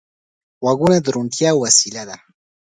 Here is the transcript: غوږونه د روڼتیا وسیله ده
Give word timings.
غوږونه 0.63 0.97
د 1.01 1.07
روڼتیا 1.15 1.51
وسیله 1.63 2.03
ده 2.09 2.17